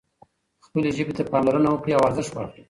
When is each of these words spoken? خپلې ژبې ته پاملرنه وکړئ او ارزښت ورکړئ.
خپلې 0.65 0.89
ژبې 0.97 1.13
ته 1.17 1.23
پاملرنه 1.31 1.69
وکړئ 1.71 1.93
او 1.95 2.05
ارزښت 2.07 2.31
ورکړئ. 2.33 2.59